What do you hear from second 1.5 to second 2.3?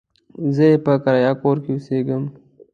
کې اوسېږم.